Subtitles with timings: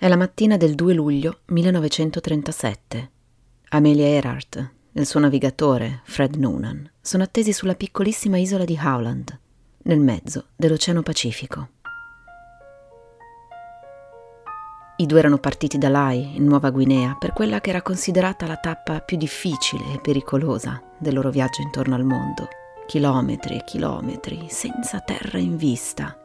[0.00, 3.10] È la mattina del 2 luglio 1937.
[3.70, 4.56] Amelia Earhart
[4.92, 9.36] e il suo navigatore, Fred Noonan, sono attesi sulla piccolissima isola di Howland,
[9.82, 11.70] nel mezzo dell'Oceano Pacifico.
[14.98, 18.56] I due erano partiti da Lai, in Nuova Guinea, per quella che era considerata la
[18.56, 22.46] tappa più difficile e pericolosa del loro viaggio intorno al mondo.
[22.86, 26.16] Chilometri e chilometri, senza terra in vista.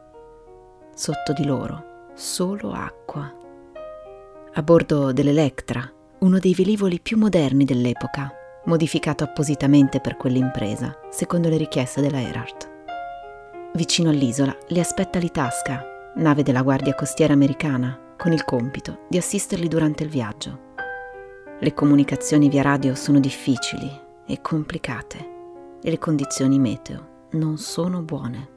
[0.94, 3.42] Sotto di loro, solo acqua
[4.56, 5.82] a bordo dell'Electra,
[6.20, 8.32] uno dei velivoli più moderni dell'epoca,
[8.66, 12.70] modificato appositamente per quell'impresa, secondo le richieste della Erhardt.
[13.74, 19.66] Vicino all'isola li aspetta l'Itasca, nave della Guardia Costiera americana, con il compito di assisterli
[19.66, 20.72] durante il viaggio.
[21.58, 23.90] Le comunicazioni via radio sono difficili
[24.24, 25.32] e complicate
[25.82, 28.52] e le condizioni meteo non sono buone.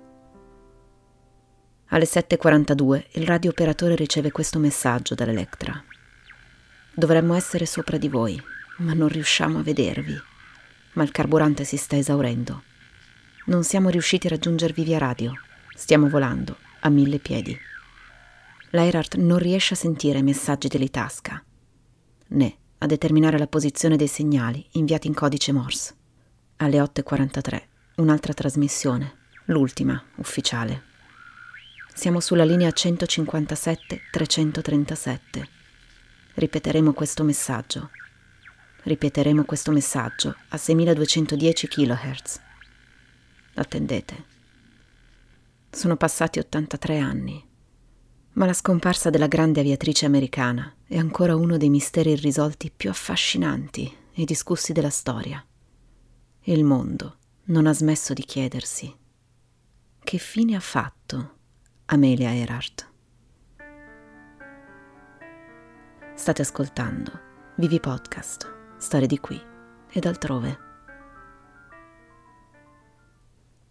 [1.88, 5.82] Alle 7.42 il radiooperatore riceve questo messaggio dall'Electra.
[6.98, 8.42] Dovremmo essere sopra di voi,
[8.78, 10.20] ma non riusciamo a vedervi.
[10.94, 12.64] Ma il carburante si sta esaurendo.
[13.46, 15.32] Non siamo riusciti a raggiungervi via radio.
[15.76, 17.56] Stiamo volando a mille piedi.
[18.72, 21.40] L'Eirart non riesce a sentire i messaggi dell'Itasca,
[22.30, 25.96] né a determinare la posizione dei segnali inviati in codice Morse.
[26.56, 27.62] Alle 8.43
[27.98, 30.86] un'altra trasmissione, l'ultima ufficiale.
[31.94, 35.57] Siamo sulla linea 157-337.
[36.38, 37.90] Ripeteremo questo messaggio.
[38.84, 42.40] Ripeteremo questo messaggio a 6210 kHz.
[43.56, 44.26] Attendete.
[45.72, 47.44] Sono passati 83 anni,
[48.34, 53.92] ma la scomparsa della grande aviatrice americana è ancora uno dei misteri irrisolti più affascinanti
[54.14, 55.44] e discussi della storia.
[56.42, 58.96] Il mondo non ha smesso di chiedersi
[60.04, 61.38] che fine ha fatto
[61.86, 62.88] Amelia Earhart.
[66.18, 67.12] State ascoltando
[67.58, 69.40] Vivi Podcast, storie di qui
[69.92, 70.58] ed altrove.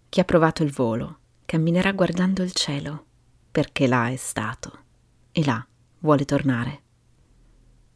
[0.08, 3.04] Chi ha provato il volo camminerà guardando il cielo,
[3.50, 4.84] perché là è stato
[5.32, 5.66] e là
[5.98, 6.82] vuole tornare.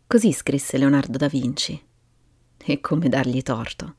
[0.08, 1.80] Così scrisse Leonardo da Vinci.
[2.56, 3.94] E come dargli torto.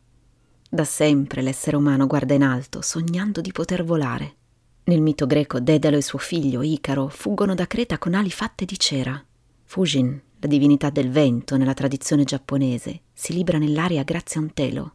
[0.69, 4.35] Da sempre l'essere umano guarda in alto, sognando di poter volare
[4.83, 8.77] nel mito greco Dedalo e suo figlio Icaro fuggono da Creta con ali fatte di
[8.77, 9.23] cera.
[9.63, 14.93] Fujin, la divinità del vento nella tradizione giapponese, si libra nell'aria grazie a un telo.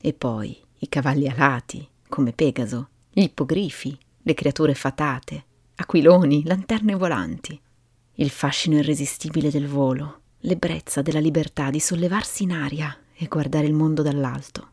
[0.00, 5.44] E poi i cavalli alati, come Pegaso, gli ippogrifi, le creature fatate,
[5.76, 7.58] aquiloni, lanterne volanti.
[8.14, 13.74] Il fascino irresistibile del volo, l'ebbrezza della libertà di sollevarsi in aria e guardare il
[13.74, 14.70] mondo dall'alto.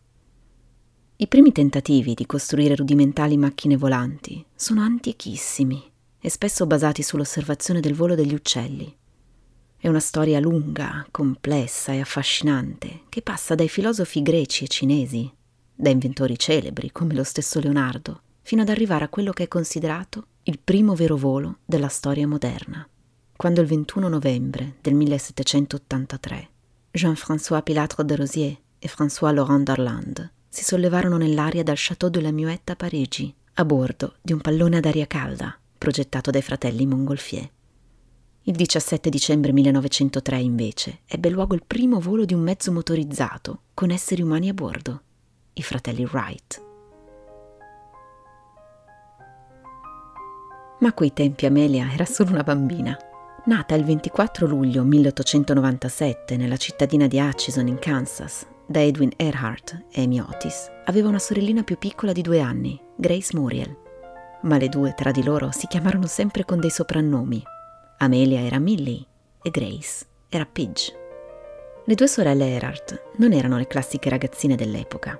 [1.17, 7.93] I primi tentativi di costruire rudimentali macchine volanti sono antichissimi e spesso basati sull'osservazione del
[7.93, 8.96] volo degli uccelli.
[9.87, 15.31] È una storia lunga, complessa e affascinante che passa dai filosofi greci e cinesi,
[15.73, 20.25] da inventori celebri come lo stesso Leonardo, fino ad arrivare a quello che è considerato
[20.43, 22.85] il primo vero volo della storia moderna.
[23.37, 26.49] Quando il 21 novembre del 1783
[26.91, 32.33] Jean-François Pilatre de Rosier e François Laurent d'Orlande si sollevarono nell'aria dal Château de la
[32.33, 37.49] Muette a Parigi, a bordo di un pallone ad aria calda progettato dai fratelli Montgolfier.
[38.47, 43.91] Il 17 dicembre 1903, invece, ebbe luogo il primo volo di un mezzo motorizzato con
[43.91, 45.01] esseri umani a bordo,
[45.51, 46.63] i fratelli Wright.
[50.79, 52.97] Ma a quei tempi Amelia era solo una bambina.
[53.47, 60.03] Nata il 24 luglio 1897 nella cittadina di Atchison in Kansas, da Edwin Earhart e
[60.03, 63.75] Amy Otis, aveva una sorellina più piccola di due anni, Grace Muriel.
[64.43, 67.43] Ma le due tra di loro si chiamarono sempre con dei soprannomi.
[67.99, 69.03] Amelia era Millie
[69.41, 70.93] e Grace era Pidge.
[71.83, 75.19] Le due sorelle Earhart non erano le classiche ragazzine dell'epoca.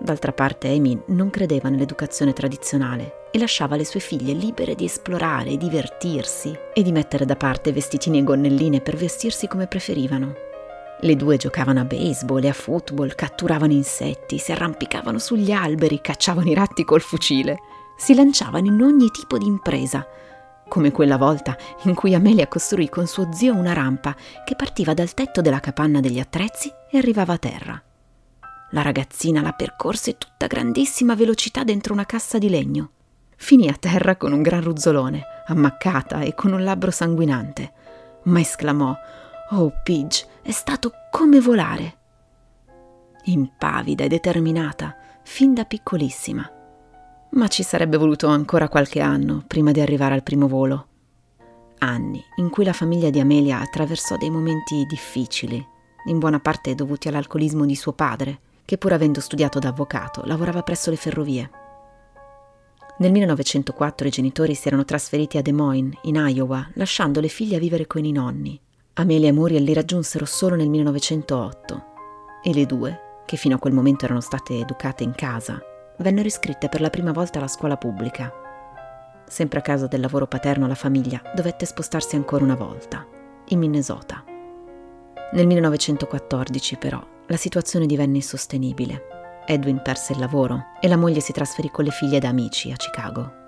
[0.00, 5.56] D'altra parte Amy non credeva nell'educazione tradizionale e lasciava le sue figlie libere di esplorare,
[5.56, 10.34] divertirsi e di mettere da parte vestitini e gonnelline per vestirsi come preferivano.
[10.98, 16.50] Le due giocavano a baseball e a football, catturavano insetti, si arrampicavano sugli alberi, cacciavano
[16.50, 17.60] i ratti col fucile,
[17.96, 20.04] si lanciavano in ogni tipo di impresa,
[20.68, 24.14] come quella volta in cui Amelia costruì con suo zio una rampa
[24.44, 27.82] che partiva dal tetto della capanna degli attrezzi e arrivava a terra.
[28.70, 32.90] La ragazzina la percorse tutta grandissima velocità dentro una cassa di legno.
[33.36, 37.72] Finì a terra con un gran ruzzolone, ammaccata e con un labbro sanguinante,
[38.24, 38.96] ma esclamò
[39.50, 41.98] Oh, Pidge, è stato come volare.
[43.24, 46.50] Impavida e determinata, fin da piccolissima.
[47.34, 50.86] Ma ci sarebbe voluto ancora qualche anno prima di arrivare al primo volo.
[51.78, 55.64] anni in cui la famiglia di Amelia attraversò dei momenti difficili,
[56.06, 60.62] in buona parte dovuti all'alcolismo di suo padre, che pur avendo studiato da avvocato lavorava
[60.62, 61.50] presso le ferrovie.
[62.98, 67.56] Nel 1904 i genitori si erano trasferiti a Des Moines, in Iowa, lasciando le figlie
[67.56, 68.58] a vivere con i nonni.
[68.94, 71.84] Amelia e Muriel li raggiunsero solo nel 1908
[72.42, 75.60] e le due, che fino a quel momento erano state educate in casa,
[75.98, 78.32] vennero iscritte per la prima volta alla scuola pubblica.
[79.26, 83.06] Sempre a causa del lavoro paterno la famiglia dovette spostarsi ancora una volta,
[83.48, 84.24] in Minnesota.
[85.32, 89.14] Nel 1914 però la situazione divenne insostenibile
[89.46, 92.76] Edwin perse il lavoro e la moglie si trasferì con le figlie da amici a
[92.76, 93.42] Chicago.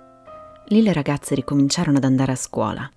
[0.67, 2.89] Lì le ragazze ricominciarono ad andare a scuola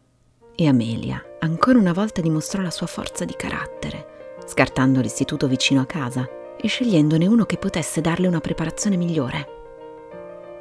[0.54, 5.86] e Amelia ancora una volta dimostrò la sua forza di carattere, scartando l'istituto vicino a
[5.86, 6.28] casa
[6.60, 9.58] e scegliendone uno che potesse darle una preparazione migliore.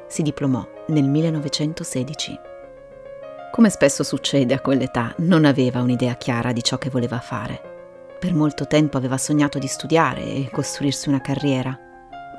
[0.07, 2.39] Si diplomò nel 1916.
[3.51, 8.17] Come spesso succede a quell'età, non aveva un'idea chiara di ciò che voleva fare.
[8.19, 11.77] Per molto tempo aveva sognato di studiare e costruirsi una carriera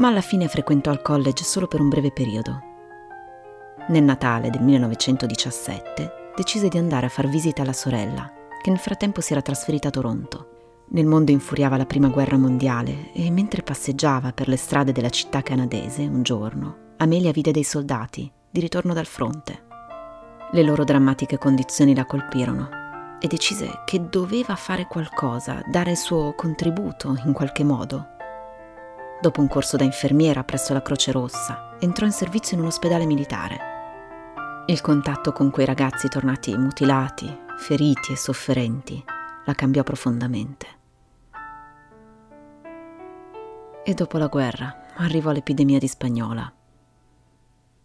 [0.00, 2.62] ma alla fine frequentò il college solo per un breve periodo.
[3.88, 8.32] Nel Natale del 1917 decise di andare a far visita alla sorella,
[8.62, 10.49] che nel frattempo si era trasferita a Toronto.
[10.90, 15.42] Nel mondo infuriava la prima guerra mondiale e mentre passeggiava per le strade della città
[15.42, 19.66] canadese un giorno, Amelia vide dei soldati di ritorno dal fronte.
[20.50, 22.68] Le loro drammatiche condizioni la colpirono
[23.20, 28.18] e decise che doveva fare qualcosa, dare il suo contributo in qualche modo
[29.20, 33.04] Dopo un corso da infermiera presso la Croce Rossa, entrò in servizio in un ospedale
[33.04, 33.58] militare.
[34.64, 39.04] Il contatto con quei ragazzi tornati mutilati, feriti e sofferenti
[39.44, 40.78] la cambiò profondamente.
[43.90, 46.48] E dopo la guerra arrivò l'epidemia di spagnola.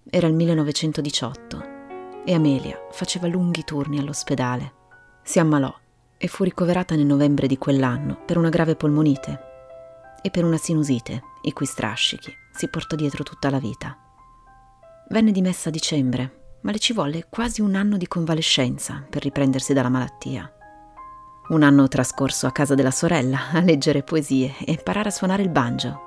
[0.07, 1.63] Era il 1918
[2.23, 4.73] e Amelia faceva lunghi turni all'ospedale.
[5.23, 5.75] Si ammalò
[6.15, 9.39] e fu ricoverata nel novembre di quell'anno per una grave polmonite
[10.21, 13.97] e per una sinusite, i cui strascichi si portò dietro tutta la vita.
[15.09, 19.73] Venne dimessa a dicembre, ma le ci volle quasi un anno di convalescenza per riprendersi
[19.73, 20.54] dalla malattia.
[21.47, 25.49] Un anno trascorso a casa della sorella a leggere poesie e imparare a suonare il
[25.49, 26.01] banjo.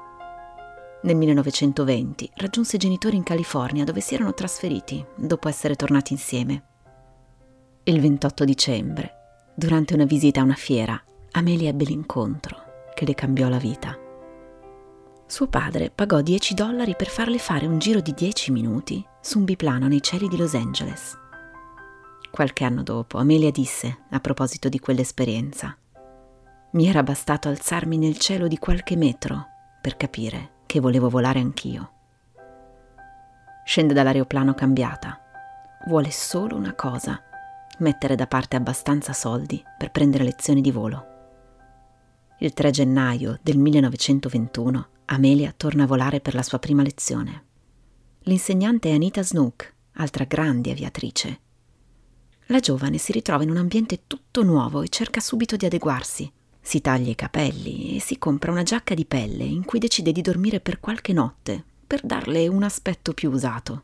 [1.02, 6.64] Nel 1920 raggiunse i genitori in California dove si erano trasferiti dopo essere tornati insieme.
[7.85, 9.12] Il 28 dicembre,
[9.55, 11.00] durante una visita a una fiera,
[11.31, 13.96] Amelia ebbe l'incontro che le cambiò la vita.
[15.25, 19.44] Suo padre pagò 10 dollari per farle fare un giro di 10 minuti su un
[19.44, 21.17] biplano nei cieli di Los Angeles.
[22.30, 25.76] Qualche anno dopo, Amelia disse, a proposito di quell'esperienza,
[26.72, 29.46] mi era bastato alzarmi nel cielo di qualche metro
[29.80, 31.92] per capire che volevo volare anch'io.
[33.64, 35.20] Scende dall'aeroplano cambiata.
[35.86, 37.20] Vuole solo una cosa,
[37.78, 41.06] mettere da parte abbastanza soldi per prendere lezioni di volo.
[42.40, 47.44] Il 3 gennaio del 1921 Amelia torna a volare per la sua prima lezione.
[48.20, 51.40] L'insegnante è Anita Snook, altra grande aviatrice.
[52.50, 56.31] La giovane si ritrova in un ambiente tutto nuovo e cerca subito di adeguarsi.
[56.61, 60.23] Si taglia i capelli e si compra una giacca di pelle in cui decide di
[60.23, 63.83] dormire per qualche notte per darle un aspetto più usato.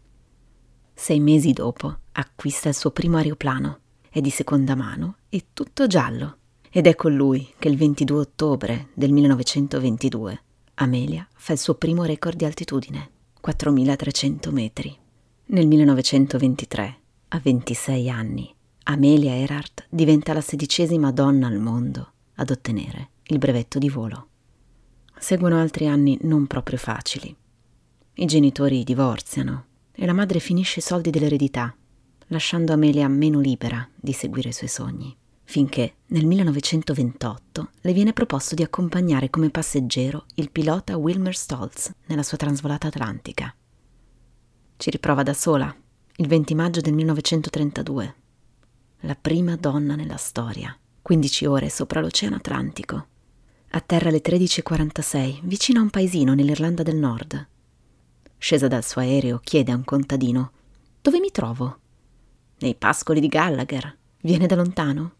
[0.94, 3.80] Sei mesi dopo acquista il suo primo aeroplano.
[4.08, 6.38] È di seconda mano e tutto giallo.
[6.70, 10.42] Ed è con lui che il 22 ottobre del 1922
[10.76, 14.98] Amelia fa il suo primo record di altitudine, 4300 metri.
[15.46, 18.53] Nel 1923, a 26 anni,
[18.84, 24.28] Amelia Earhart diventa la sedicesima donna al mondo ad ottenere il brevetto di volo.
[25.18, 27.34] Seguono altri anni non proprio facili.
[28.14, 31.74] I genitori divorziano e la madre finisce i soldi dell'eredità,
[32.28, 38.54] lasciando Amelia meno libera di seguire i suoi sogni finché nel 1928 le viene proposto
[38.54, 43.54] di accompagnare come passeggero il pilota Wilmer Stoltz nella sua trasvolata atlantica.
[44.76, 45.74] Ci riprova da sola,
[46.16, 48.14] il 20 maggio del 1932.
[49.06, 53.06] La prima donna nella storia, 15 ore sopra l'Oceano Atlantico.
[53.72, 57.48] Atterra alle 13.46, vicino a un paesino nell'Irlanda del Nord.
[58.38, 60.52] Scesa dal suo aereo, chiede a un contadino:
[61.02, 61.78] Dove mi trovo?
[62.60, 63.94] Nei pascoli di Gallagher.
[64.22, 65.16] Viene da lontano?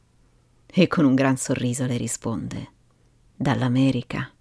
[0.77, 2.69] e con un gran sorriso le risponde
[3.37, 4.33] Dall'America.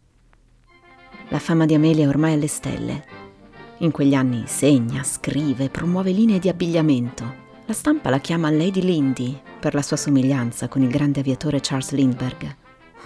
[1.28, 3.06] La fama di Amelia è ormai alle stelle.
[3.80, 7.43] In quegli anni segna, scrive, promuove linee di abbigliamento.
[7.74, 11.90] La stampa la chiama Lady Lindy per la sua somiglianza con il grande aviatore Charles
[11.94, 12.56] Lindbergh,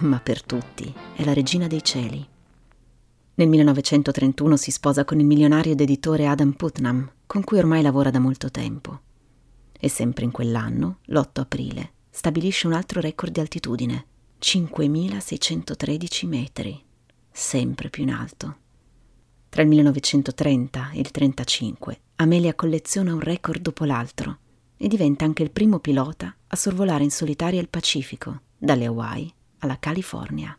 [0.00, 2.28] ma per tutti è la regina dei cieli.
[3.36, 8.10] Nel 1931 si sposa con il milionario ed editore Adam Putnam, con cui ormai lavora
[8.10, 9.00] da molto tempo.
[9.72, 14.04] E sempre in quell'anno, l'8 aprile, stabilisce un altro record di altitudine,
[14.38, 16.84] 5.613 metri,
[17.32, 18.56] sempre più in alto.
[19.48, 24.40] Tra il 1930 e il 1935 Amelia colleziona un record dopo l'altro
[24.78, 29.78] e diventa anche il primo pilota a sorvolare in solitaria il Pacifico, dalle Hawaii alla
[29.78, 30.56] California.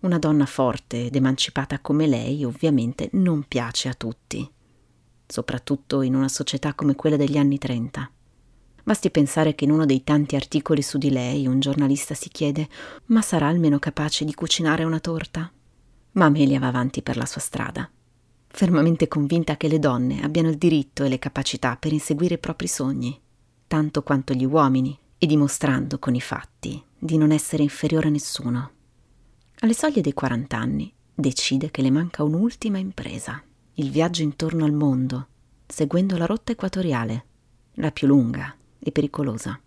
[0.00, 4.48] Una donna forte ed emancipata come lei ovviamente non piace a tutti,
[5.26, 8.10] soprattutto in una società come quella degli anni 30.
[8.84, 12.68] Basti pensare che in uno dei tanti articoli su di lei un giornalista si chiede
[13.06, 15.50] ma sarà almeno capace di cucinare una torta?
[16.12, 17.88] Ma Amelia va avanti per la sua strada,
[18.48, 22.66] fermamente convinta che le donne abbiano il diritto e le capacità per inseguire i propri
[22.66, 23.18] sogni,
[23.72, 28.70] tanto quanto gli uomini, e dimostrando con i fatti di non essere inferiore a nessuno.
[29.60, 33.42] Alle soglie dei 40 anni decide che le manca un'ultima impresa,
[33.74, 35.26] il viaggio intorno al mondo,
[35.66, 37.24] seguendo la rotta equatoriale,
[37.76, 39.58] la più lunga e pericolosa.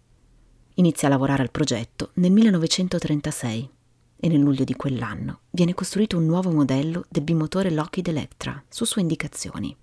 [0.75, 3.69] Inizia a lavorare al progetto nel 1936
[4.17, 8.85] e nel luglio di quell'anno viene costruito un nuovo modello del bimotore Lockheed Electra su
[8.85, 9.75] sue indicazioni.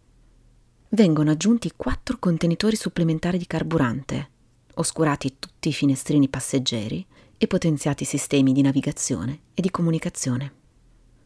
[0.94, 4.28] Vengono aggiunti quattro contenitori supplementari di carburante,
[4.74, 7.06] oscurati tutti i finestrini passeggeri
[7.38, 10.52] e potenziati sistemi di navigazione e di comunicazione.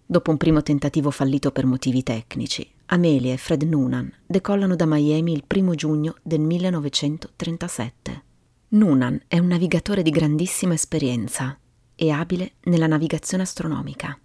[0.06, 5.32] Dopo un primo tentativo fallito per motivi tecnici, Amelia e Fred Noonan decollano da Miami
[5.32, 8.22] il primo giugno del 1937.
[8.68, 11.58] Noonan è un navigatore di grandissima esperienza
[11.96, 14.16] e abile nella navigazione astronomica.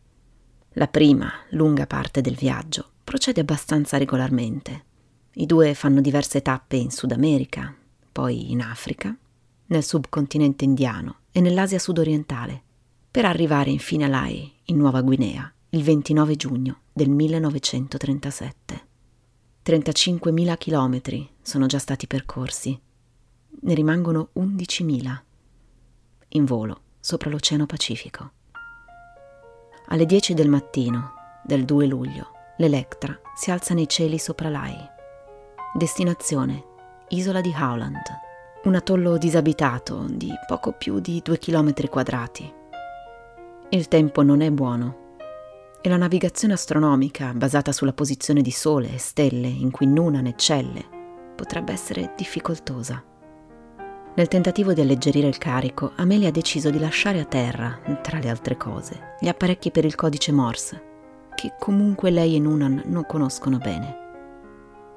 [0.74, 4.90] La prima, lunga parte del viaggio procede abbastanza regolarmente.
[5.34, 7.74] I due fanno diverse tappe in Sud America,
[8.12, 9.16] poi in Africa,
[9.68, 12.62] nel subcontinente indiano e nell'Asia sudorientale,
[13.10, 18.88] per arrivare infine a Lai, in Nuova Guinea, il 29 giugno del 1937.
[19.66, 22.78] 35.000 chilometri sono già stati percorsi,
[23.64, 25.20] ne rimangono 11.000
[26.34, 28.32] in volo sopra l'Oceano Pacifico.
[29.88, 34.91] Alle 10 del mattino del 2 luglio, l'Electra si alza nei cieli sopra Lai.
[35.74, 36.66] Destinazione:
[37.10, 38.30] Isola di Howland
[38.64, 42.54] un atollo disabitato di poco più di due chilometri quadrati.
[43.70, 45.16] Il tempo non è buono
[45.82, 50.84] e la navigazione astronomica basata sulla posizione di Sole e stelle in cui Noonan eccelle
[51.36, 53.02] potrebbe essere difficoltosa.
[54.14, 58.30] Nel tentativo di alleggerire il carico, Amelia ha deciso di lasciare a terra, tra le
[58.30, 60.84] altre cose, gli apparecchi per il codice Morse,
[61.34, 64.02] che comunque lei e Noonan non conoscono bene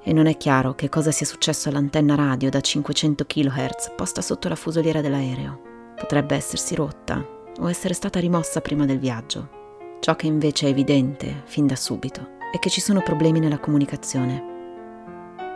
[0.04, 4.48] e non è chiaro che cosa sia successo all'antenna radio da 500 kHz posta sotto
[4.48, 5.60] la fusoliera dell'aereo.
[5.96, 7.26] Potrebbe essersi rotta
[7.58, 9.62] o essere stata rimossa prima del viaggio.
[10.00, 14.52] Ciò che invece è evidente, fin da subito, è che ci sono problemi nella comunicazione.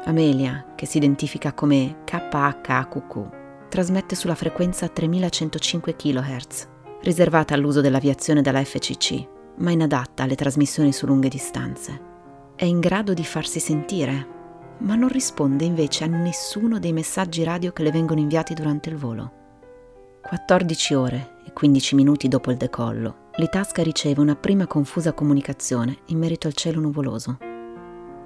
[0.04, 6.68] Amelia, che si identifica come KHAQQ, trasmette sulla frequenza 3105 kHz,
[7.02, 9.28] riservata all'uso dell'aviazione dalla FCC,
[9.58, 12.00] ma inadatta alle trasmissioni su lunghe distanze.
[12.54, 14.37] È in grado di farsi sentire,
[14.78, 18.96] ma non risponde invece a nessuno dei messaggi radio che le vengono inviati durante il
[18.96, 19.32] volo.
[20.22, 26.18] 14 ore e 15 minuti dopo il decollo, l'Itasca riceve una prima confusa comunicazione in
[26.18, 27.38] merito al cielo nuvoloso.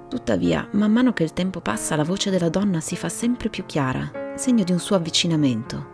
[0.09, 3.65] Tuttavia, man mano che il tempo passa, la voce della donna si fa sempre più
[3.65, 5.91] chiara, segno di un suo avvicinamento.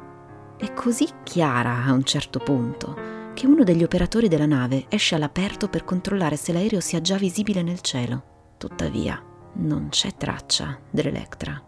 [0.57, 5.69] È così chiara a un certo punto che uno degli operatori della nave esce all'aperto
[5.69, 8.23] per controllare se l'aereo sia già visibile nel cielo.
[8.57, 9.23] Tuttavia,
[9.59, 11.61] non c'è traccia dell'Electra.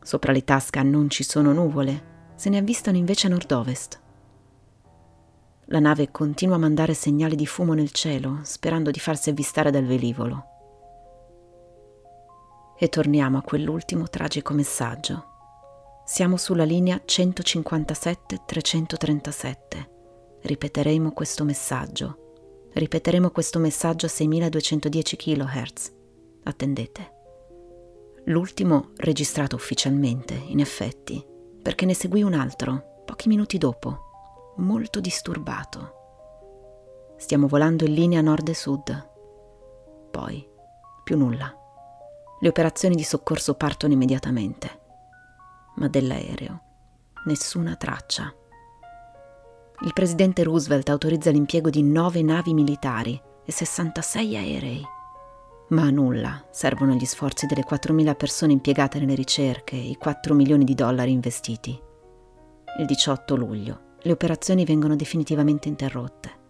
[0.00, 4.00] Sopra l'Itasca non ci sono nuvole, se ne avvistano invece a nord-ovest.
[5.66, 9.84] La nave continua a mandare segnali di fumo nel cielo, sperando di farsi avvistare dal
[9.84, 10.44] velivolo.
[12.78, 15.32] E torniamo a quell'ultimo tragico messaggio.
[16.04, 19.56] Siamo sulla linea 157-337.
[20.42, 22.18] Ripeteremo questo messaggio.
[22.74, 26.02] Ripeteremo questo messaggio a 6210 kHz
[26.44, 27.12] attendete.
[28.26, 31.24] L'ultimo registrato ufficialmente, in effetti,
[31.60, 36.02] perché ne seguì un altro, pochi minuti dopo, molto disturbato.
[37.16, 39.10] Stiamo volando in linea nord e sud.
[40.10, 40.48] Poi,
[41.02, 41.54] più nulla.
[42.40, 44.80] Le operazioni di soccorso partono immediatamente,
[45.76, 46.64] ma dell'aereo
[47.24, 48.32] nessuna traccia.
[49.84, 54.84] Il presidente Roosevelt autorizza l'impiego di nove navi militari e 66 aerei.
[55.68, 60.34] Ma a nulla servono gli sforzi delle 4.000 persone impiegate nelle ricerche e i 4
[60.34, 61.80] milioni di dollari investiti.
[62.78, 66.42] Il 18 luglio le operazioni vengono definitivamente interrotte.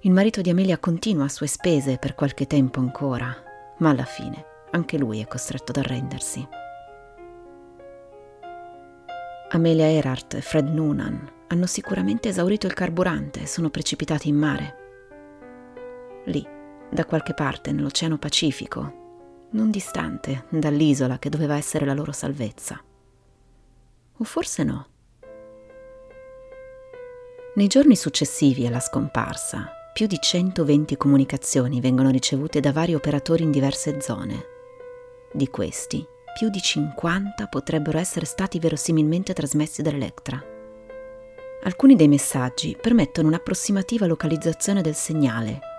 [0.00, 3.34] Il marito di Amelia continua a sue spese per qualche tempo ancora,
[3.78, 6.46] ma alla fine anche lui è costretto ad arrendersi.
[9.52, 14.76] Amelia Earhart e Fred Noonan hanno sicuramente esaurito il carburante e sono precipitati in mare.
[16.26, 16.46] Lì,
[16.90, 18.98] da qualche parte nell'Oceano Pacifico,
[19.50, 22.80] non distante dall'isola che doveva essere la loro salvezza.
[24.16, 24.86] O forse no.
[27.54, 33.50] Nei giorni successivi alla scomparsa, più di 120 comunicazioni vengono ricevute da vari operatori in
[33.50, 34.44] diverse zone.
[35.32, 36.04] Di questi,
[36.38, 40.42] più di 50 potrebbero essere stati verosimilmente trasmessi dall'Electra.
[41.62, 45.69] Alcuni dei messaggi permettono un'approssimativa localizzazione del segnale.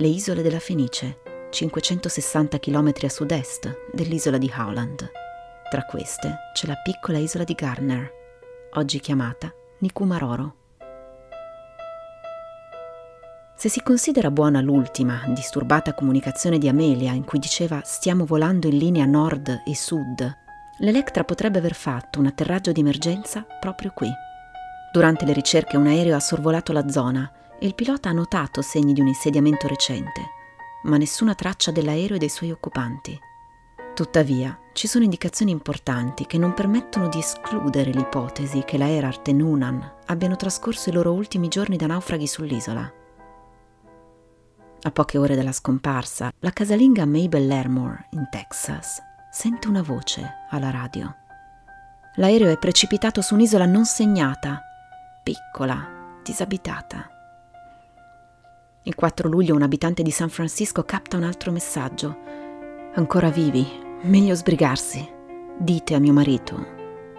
[0.00, 1.18] Le isole della Fenice,
[1.50, 5.10] 560 km a sud-est dell'isola di Howland.
[5.68, 8.08] Tra queste c'è la piccola isola di Garner,
[8.74, 10.54] oggi chiamata Nikumaroro.
[13.56, 18.78] Se si considera buona l'ultima, disturbata comunicazione di Amelia in cui diceva stiamo volando in
[18.78, 20.32] linea nord e sud,
[20.78, 24.12] l'Electra potrebbe aver fatto un atterraggio di emergenza proprio qui.
[24.92, 27.28] Durante le ricerche un aereo ha sorvolato la zona
[27.60, 30.30] il pilota ha notato segni di un insediamento recente,
[30.84, 33.18] ma nessuna traccia dell'aereo e dei suoi occupanti.
[33.94, 39.32] Tuttavia, ci sono indicazioni importanti che non permettono di escludere l'ipotesi che la Erhard e
[39.32, 42.92] Noonan abbiano trascorso i loro ultimi giorni da naufraghi sull'isola.
[44.82, 50.70] A poche ore dalla scomparsa, la casalinga Mabel Lermore, in Texas, sente una voce alla
[50.70, 51.12] radio.
[52.14, 54.62] L'aereo è precipitato su un'isola non segnata
[55.24, 57.17] piccola, disabitata.
[58.88, 62.16] Il 4 luglio un abitante di San Francisco capta un altro messaggio.
[62.94, 63.68] Ancora vivi,
[64.04, 65.06] meglio sbrigarsi.
[65.58, 66.56] Dite a mio marito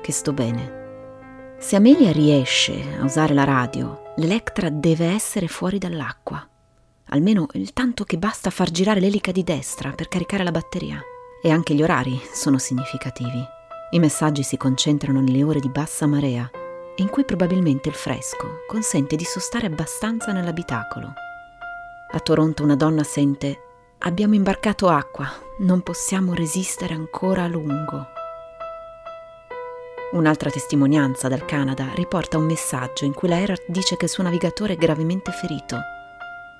[0.01, 1.57] che sto bene.
[1.59, 6.43] Se Amelia riesce a usare la radio, l'Electra deve essere fuori dall'acqua.
[7.09, 10.99] Almeno il tanto che basta far girare l'elica di destra per caricare la batteria.
[11.39, 13.45] E anche gli orari sono significativi.
[13.91, 16.49] I messaggi si concentrano nelle ore di bassa marea
[16.95, 21.13] in cui probabilmente il fresco consente di sostare abbastanza nell'abitacolo.
[22.11, 23.61] A Toronto una donna sente
[23.99, 28.07] Abbiamo imbarcato acqua, non possiamo resistere ancora a lungo.
[30.13, 34.23] Un'altra testimonianza dal Canada riporta un messaggio in cui la Erhard dice che il suo
[34.23, 35.75] navigatore è gravemente ferito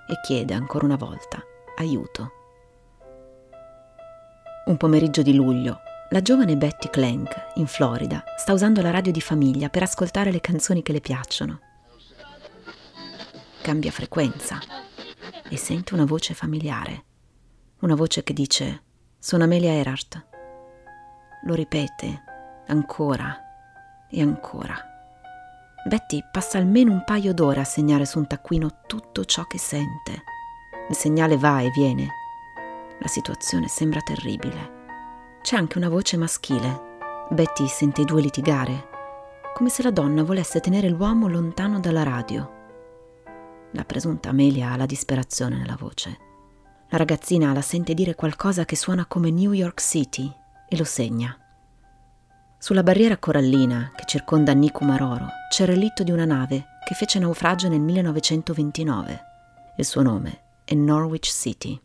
[0.08, 1.44] e chiede ancora una volta
[1.78, 2.32] aiuto.
[4.66, 5.80] Un pomeriggio di luglio,
[6.12, 10.42] la giovane Betty Clank, in Florida, sta usando la radio di famiglia per ascoltare le
[10.42, 11.60] canzoni che le piacciono.
[13.64, 14.89] Cambia frequenza
[15.50, 17.04] e sente una voce familiare.
[17.80, 18.84] Una voce che dice:
[19.18, 20.28] Sono Amelia Earhart.
[21.46, 22.24] Lo ripete
[22.68, 23.38] ancora
[24.10, 24.76] e ancora.
[25.86, 30.24] Betty passa almeno un paio d'ore a segnare su un taccuino tutto ciò che sente.
[30.90, 32.08] Il segnale va e viene.
[33.00, 34.78] La situazione sembra terribile.
[35.42, 36.88] C'è anche una voce maschile.
[37.30, 38.90] Betty sente i due litigare,
[39.54, 42.59] come se la donna volesse tenere l'uomo lontano dalla radio.
[43.72, 46.18] La presunta Amelia ha la disperazione nella voce.
[46.90, 50.32] La ragazzina la sente dire qualcosa che suona come New York City
[50.68, 51.38] e lo segna.
[52.58, 57.70] Sulla barriera corallina che circonda Nikumaroro c'è il relitto di una nave che fece naufragio
[57.70, 59.22] nel 1929.
[59.78, 61.80] Il suo nome è Norwich City.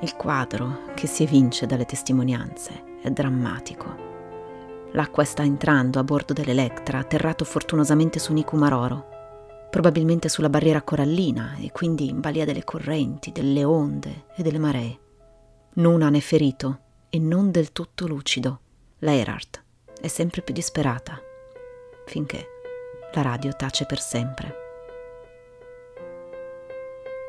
[0.00, 4.08] Il quadro che si evince dalle testimonianze è drammatico.
[4.92, 9.19] L'acqua sta entrando a bordo dell'Electra, atterrato fortunosamente su Nikumaroro,
[9.70, 14.98] probabilmente sulla barriera corallina e quindi in balia delle correnti, delle onde e delle maree.
[15.74, 18.60] Nunan è ferito e non del tutto lucido.
[18.98, 21.20] La è sempre più disperata,
[22.06, 22.46] finché
[23.14, 24.54] la radio tace per sempre.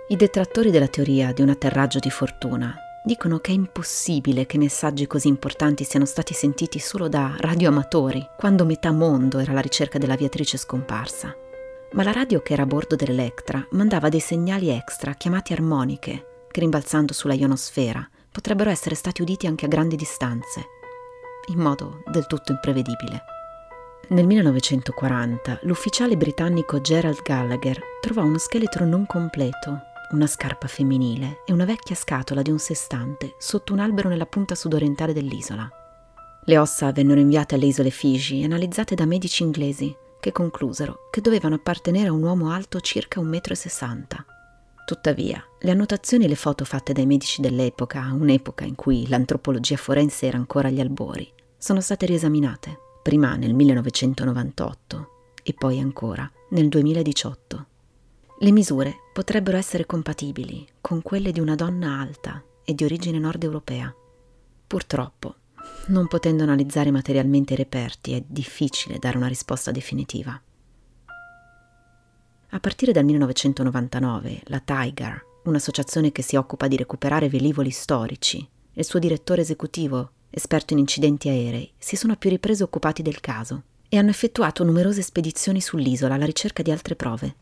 [0.09, 5.07] I detrattori della teoria di un atterraggio di fortuna dicono che è impossibile che messaggi
[5.07, 10.57] così importanti siano stati sentiti solo da radioamatori, quando metà mondo era alla ricerca dell'aviatrice
[10.57, 11.35] scomparsa.
[11.93, 16.59] Ma la radio che era a bordo dell'Electra mandava dei segnali extra chiamati armoniche, che
[16.61, 20.65] rimbalzando sulla ionosfera potrebbero essere stati uditi anche a grandi distanze,
[21.47, 23.23] in modo del tutto imprevedibile.
[24.09, 31.53] Nel 1940 l'ufficiale britannico Gerald Gallagher trovò uno scheletro non completo una scarpa femminile e
[31.53, 35.69] una vecchia scatola di un sestante sotto un albero nella punta sudorientale dell'isola.
[36.43, 41.19] Le ossa vennero inviate alle isole Figi e analizzate da medici inglesi che conclusero che
[41.19, 44.05] dovevano appartenere a un uomo alto circa 1,60 m.
[44.85, 50.27] Tuttavia, le annotazioni e le foto fatte dai medici dell'epoca, un'epoca in cui l'antropologia forense
[50.27, 55.09] era ancora agli albori, sono state riesaminate, prima nel 1998
[55.43, 57.65] e poi ancora nel 2018.
[58.39, 63.43] Le misure potrebbero essere compatibili con quelle di una donna alta e di origine nord
[63.43, 63.93] europea.
[64.67, 65.35] Purtroppo
[65.87, 70.39] non potendo analizzare materialmente i reperti è difficile dare una risposta definitiva.
[72.53, 78.79] A partire dal 1999, la Tiger, un'associazione che si occupa di recuperare velivoli storici, e
[78.79, 83.19] il suo direttore esecutivo, esperto in incidenti aerei, si sono a più riprese occupati del
[83.19, 87.35] caso e hanno effettuato numerose spedizioni sull'isola alla ricerca di altre prove.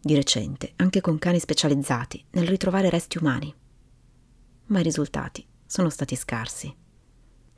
[0.00, 3.52] Di recente, anche con cani specializzati nel ritrovare resti umani.
[4.66, 6.74] Ma i risultati sono stati scarsi.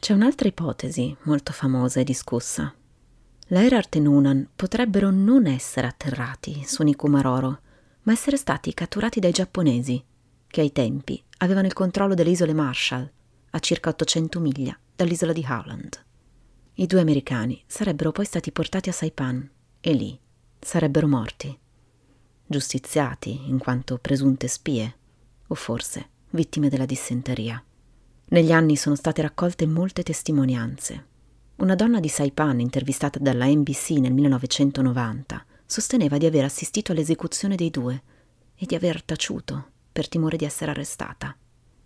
[0.01, 2.73] C'è un'altra ipotesi molto famosa e discussa.
[3.49, 7.61] La Erart e Nunan potrebbero non essere atterrati su Nikumaroro,
[8.03, 10.03] ma essere stati catturati dai giapponesi,
[10.47, 13.11] che ai tempi avevano il controllo delle isole Marshall,
[13.51, 16.05] a circa 800 miglia dall'isola di Howland.
[16.75, 20.19] I due americani sarebbero poi stati portati a Saipan e lì
[20.61, 21.59] sarebbero morti,
[22.47, 24.97] giustiziati in quanto presunte spie
[25.49, 27.63] o forse vittime della dissenteria.
[28.31, 31.07] Negli anni sono state raccolte molte testimonianze.
[31.57, 37.71] Una donna di Saipan intervistata dalla NBC nel 1990 sosteneva di aver assistito all'esecuzione dei
[37.71, 38.03] due
[38.55, 41.35] e di aver taciuto per timore di essere arrestata.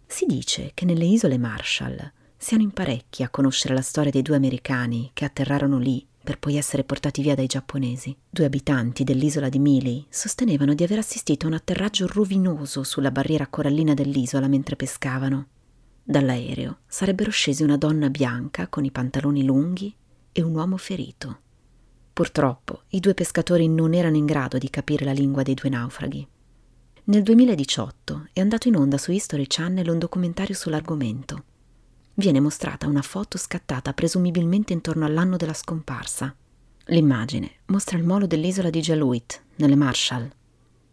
[0.04, 4.34] Si dice che nelle isole Marshall siano in parecchi a conoscere la storia dei due
[4.34, 8.16] americani che atterrarono lì per poi essere portati via dai giapponesi.
[8.28, 13.46] Due abitanti dell'isola di Mili sostenevano di aver assistito a un atterraggio rovinoso sulla barriera
[13.46, 15.46] corallina dell'isola mentre pescavano.
[16.02, 19.94] Dall'aereo sarebbero scesi una donna bianca con i pantaloni lunghi
[20.32, 21.38] e un uomo ferito.
[22.12, 26.26] Purtroppo i due pescatori non erano in grado di capire la lingua dei due naufraghi.
[27.04, 31.44] Nel 2018 è andato in onda su History Channel un documentario sull'argomento
[32.14, 36.34] viene mostrata una foto scattata presumibilmente intorno all'anno della scomparsa.
[36.86, 40.30] L'immagine mostra il molo dell'isola di Jaluit, nelle Marshall.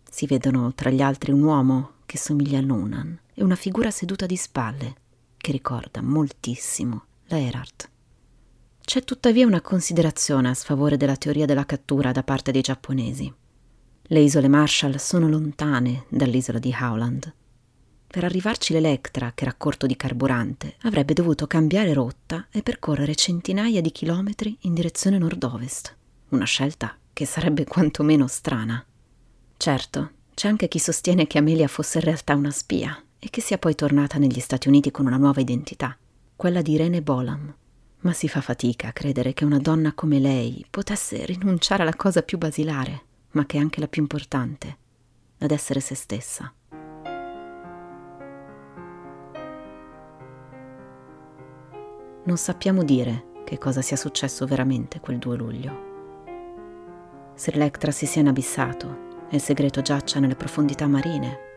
[0.09, 4.25] Si vedono tra gli altri un uomo che somiglia a Noonan e una figura seduta
[4.25, 4.95] di spalle
[5.37, 7.89] che ricorda moltissimo la Erhardt.
[8.81, 13.33] C'è tuttavia una considerazione a sfavore della teoria della cattura da parte dei giapponesi.
[14.01, 17.33] Le isole Marshall sono lontane dall'isola di Howland
[18.05, 23.81] per arrivarci l'Electra, che era corto di carburante, avrebbe dovuto cambiare rotta e percorrere centinaia
[23.81, 25.95] di chilometri in direzione nord-ovest.
[26.29, 28.83] Una scelta che sarebbe quantomeno strana.
[29.57, 33.57] Certo, c'è anche chi sostiene che Amelia fosse in realtà una spia e che sia
[33.57, 35.97] poi tornata negli Stati Uniti con una nuova identità,
[36.35, 37.53] quella di Irene Bolam.
[38.01, 42.23] Ma si fa fatica a credere che una donna come lei potesse rinunciare alla cosa
[42.23, 44.77] più basilare, ma che è anche la più importante,
[45.39, 46.53] ad essere se stessa.
[52.29, 55.87] non sappiamo dire che cosa sia successo veramente quel 2 luglio.
[57.33, 61.48] Se l'Electra si sia inabissato e il segreto giaccia nelle profondità marine,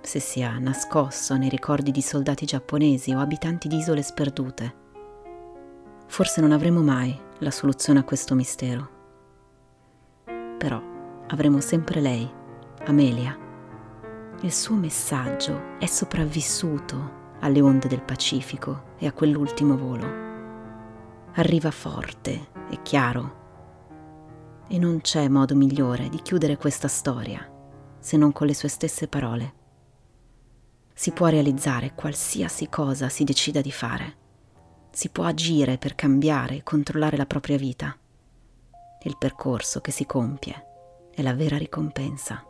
[0.00, 4.74] se sia nascosto nei ricordi di soldati giapponesi o abitanti di isole sperdute.
[6.06, 8.96] Forse non avremo mai la soluzione a questo mistero.
[10.58, 10.82] Però
[11.28, 12.28] avremo sempre lei,
[12.86, 13.36] Amelia.
[14.40, 20.26] Il suo messaggio è sopravvissuto alle onde del Pacifico e a quell'ultimo volo.
[21.34, 23.36] Arriva forte e chiaro.
[24.68, 27.56] E non c'è modo migliore di chiudere questa storia
[27.98, 29.57] se non con le sue stesse parole.
[30.98, 34.16] Si può realizzare qualsiasi cosa si decida di fare.
[34.90, 37.96] Si può agire per cambiare e controllare la propria vita.
[39.04, 42.44] Il percorso che si compie è la vera ricompensa.